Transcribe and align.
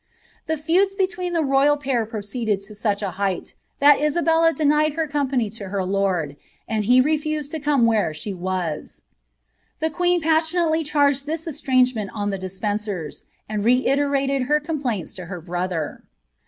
'The 0.47 0.57
feuds 0.57 0.95
between 0.95 1.33
the 1.33 1.43
royal 1.45 1.77
pair 1.77 2.07
proceeded 2.07 2.59
to 2.61 2.73
raeh 2.73 3.03
a 3.03 3.11
htifhl, 3.11 3.53
ttnl 3.79 4.01
Isabella 4.03 4.51
denied 4.51 4.93
her 4.93 5.05
company 5.07 5.47
to 5.51 5.67
her 5.69 5.85
lord,' 5.85 6.37
and 6.67 6.85
he 6.85 6.99
refiis«l 6.99 7.51
lo 7.53 7.59
cuine 7.59 7.85
wfcxr 7.85 8.15
she 8.15 8.33
was* 8.33 9.03
The 9.79 9.91
queen 9.91 10.19
passionately 10.19 10.83
char^ 10.83 11.11
lliis 11.11 11.45
eatno^nDent 11.47 11.93
va 12.15 12.33
ife 12.33 12.39
Despencers, 12.41 13.25
and 13.47 13.63
reiterated 13.63 14.47
her 14.49 14.59
complaints 14.59 15.13
to 15.13 15.25
her 15.25 15.39
broilier. 15.39 15.99